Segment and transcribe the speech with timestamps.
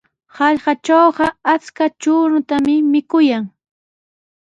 [0.37, 3.43] Hallqatrawqa achka chuñutami mikuyan.